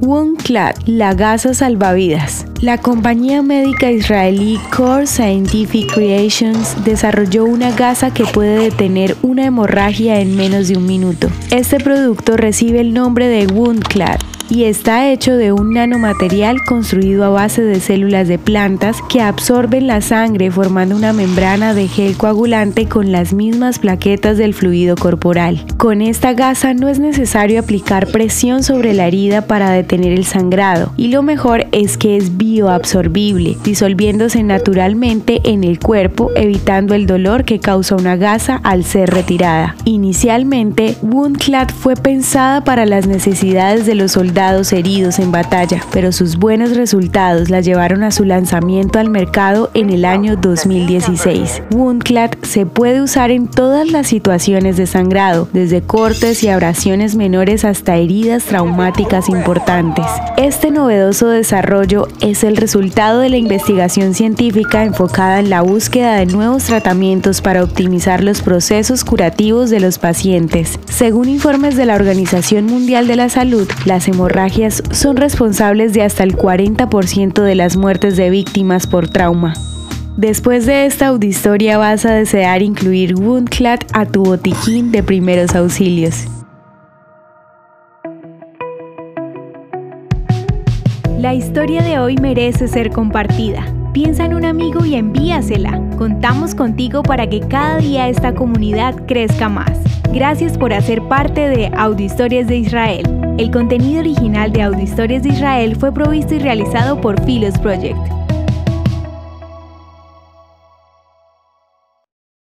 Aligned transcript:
WoundClad, 0.00 0.76
la 0.86 1.14
gasa 1.14 1.54
salvavidas. 1.54 2.46
La 2.60 2.78
compañía 2.78 3.42
médica 3.42 3.90
israelí 3.90 4.60
Core 4.74 5.06
Scientific 5.06 5.92
Creations 5.92 6.84
desarrolló 6.84 7.44
una 7.44 7.72
gasa 7.72 8.14
que 8.14 8.24
puede 8.24 8.70
detener 8.70 9.16
una 9.22 9.44
hemorragia 9.44 10.20
en 10.20 10.36
menos 10.36 10.68
de 10.68 10.76
un 10.76 10.86
minuto. 10.86 11.28
Este 11.50 11.78
producto 11.78 12.36
recibe 12.36 12.80
el 12.80 12.94
nombre 12.94 13.26
de 13.26 13.48
WoundClad 13.48 14.18
y 14.50 14.64
está 14.64 15.10
hecho 15.10 15.36
de 15.36 15.52
un 15.52 15.74
nanomaterial 15.74 16.62
construido 16.64 17.24
a 17.24 17.28
base 17.28 17.62
de 17.62 17.80
células 17.80 18.28
de 18.28 18.38
plantas 18.38 18.96
que 19.08 19.20
absorben 19.20 19.86
la 19.86 20.00
sangre 20.00 20.50
formando 20.50 20.96
una 20.96 21.12
membrana 21.12 21.74
de 21.74 21.88
gel 21.88 22.16
coagulante 22.16 22.86
con 22.86 23.12
las 23.12 23.32
mismas 23.32 23.78
plaquetas 23.78 24.38
del 24.38 24.54
fluido 24.54 24.96
corporal. 24.96 25.64
Con 25.76 26.00
esta 26.00 26.32
gasa 26.32 26.72
no 26.72 26.88
es 26.88 26.98
necesario 26.98 27.60
aplicar 27.60 28.06
presión 28.06 28.62
sobre 28.62 28.94
la 28.94 29.06
herida 29.06 29.42
para 29.42 29.70
detener 29.70 30.12
el 30.12 30.24
sangrado 30.24 30.92
y 30.96 31.08
lo 31.08 31.22
mejor 31.22 31.66
es 31.72 31.98
que 31.98 32.16
es 32.16 32.36
bioabsorbible, 32.36 33.56
disolviéndose 33.64 34.42
naturalmente 34.42 35.40
en 35.44 35.64
el 35.64 35.78
cuerpo 35.78 36.30
evitando 36.36 36.94
el 36.94 37.06
dolor 37.06 37.44
que 37.44 37.60
causa 37.60 37.96
una 37.96 38.16
gasa 38.16 38.60
al 38.62 38.84
ser 38.84 39.10
retirada. 39.10 39.76
Inicialmente, 39.84 40.96
WoundClad 41.02 41.68
fue 41.68 41.94
pensada 41.96 42.64
para 42.64 42.86
las 42.86 43.06
necesidades 43.06 43.84
de 43.84 43.94
los 43.94 44.12
soldados 44.12 44.37
heridos 44.38 45.18
en 45.18 45.32
batalla, 45.32 45.82
pero 45.90 46.12
sus 46.12 46.36
buenos 46.36 46.76
resultados 46.76 47.50
la 47.50 47.60
llevaron 47.60 48.04
a 48.04 48.12
su 48.12 48.24
lanzamiento 48.24 49.00
al 49.00 49.10
mercado 49.10 49.68
en 49.74 49.90
el 49.90 50.04
año 50.04 50.36
2016. 50.36 51.62
WoundClad 51.72 52.30
se 52.42 52.64
puede 52.64 53.02
usar 53.02 53.32
en 53.32 53.48
todas 53.48 53.90
las 53.90 54.06
situaciones 54.06 54.76
de 54.76 54.86
sangrado, 54.86 55.48
desde 55.52 55.82
cortes 55.82 56.44
y 56.44 56.48
abrasiones 56.48 57.16
menores 57.16 57.64
hasta 57.64 57.96
heridas 57.96 58.44
traumáticas 58.44 59.28
importantes. 59.28 60.06
Este 60.36 60.70
novedoso 60.70 61.28
desarrollo 61.28 62.06
es 62.20 62.44
el 62.44 62.56
resultado 62.56 63.18
de 63.18 63.30
la 63.30 63.38
investigación 63.38 64.14
científica 64.14 64.84
enfocada 64.84 65.40
en 65.40 65.50
la 65.50 65.62
búsqueda 65.62 66.14
de 66.14 66.26
nuevos 66.26 66.62
tratamientos 66.62 67.40
para 67.40 67.64
optimizar 67.64 68.22
los 68.22 68.42
procesos 68.42 69.02
curativos 69.02 69.68
de 69.68 69.80
los 69.80 69.98
pacientes. 69.98 70.78
Según 70.88 71.28
informes 71.28 71.76
de 71.76 71.86
la 71.86 71.96
Organización 71.96 72.66
Mundial 72.66 73.08
de 73.08 73.16
la 73.16 73.28
Salud, 73.28 73.68
las 73.84 74.06
hemorragias 74.06 74.27
hemorragias 74.28 74.82
son 74.90 75.16
responsables 75.16 75.94
de 75.94 76.02
hasta 76.02 76.22
el 76.22 76.36
40% 76.36 77.42
de 77.42 77.54
las 77.54 77.76
muertes 77.76 78.18
de 78.18 78.28
víctimas 78.28 78.86
por 78.86 79.08
trauma. 79.08 79.54
Después 80.18 80.66
de 80.66 80.84
esta 80.84 81.06
auditoria 81.06 81.78
vas 81.78 82.04
a 82.04 82.12
desear 82.12 82.60
incluir 82.60 83.14
WoundClad 83.14 83.80
a 83.94 84.04
tu 84.04 84.24
botiquín 84.24 84.92
de 84.92 85.02
primeros 85.02 85.54
auxilios. 85.54 86.26
La 91.18 91.32
historia 91.32 91.82
de 91.82 91.98
hoy 91.98 92.16
merece 92.16 92.68
ser 92.68 92.90
compartida. 92.90 93.64
Piensa 93.94 94.26
en 94.26 94.34
un 94.34 94.44
amigo 94.44 94.84
y 94.84 94.94
envíasela. 94.96 95.80
Contamos 95.96 96.54
contigo 96.54 97.02
para 97.02 97.28
que 97.28 97.40
cada 97.40 97.78
día 97.78 98.08
esta 98.08 98.34
comunidad 98.34 98.94
crezca 99.06 99.48
más. 99.48 99.72
Gracias 100.12 100.58
por 100.58 100.74
hacer 100.74 101.00
parte 101.08 101.48
de 101.48 101.70
Audio 101.74 102.04
Historias 102.04 102.46
de 102.46 102.56
Israel. 102.56 103.17
El 103.38 103.52
contenido 103.52 104.00
original 104.00 104.52
de 104.52 104.62
Audio 104.62 104.82
Historias 104.82 105.22
de 105.22 105.28
Israel 105.28 105.76
fue 105.76 105.92
provisto 105.92 106.34
y 106.34 106.40
realizado 106.40 107.00
por 107.00 107.24
Philos 107.24 107.56
Project. 107.58 108.17